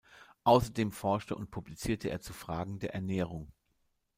[0.45, 3.51] Außerdem forschte und publizierte er zu Fragen der Ernährung.